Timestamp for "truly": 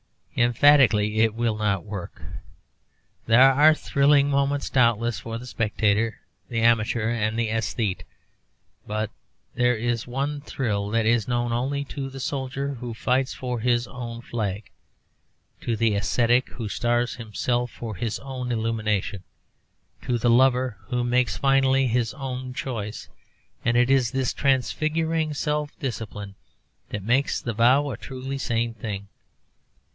27.97-28.39